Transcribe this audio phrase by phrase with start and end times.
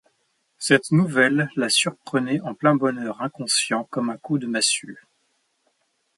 [0.57, 5.05] Cette nouvelle la surprenait en plein bonheur inconscient, comme un coup de massue.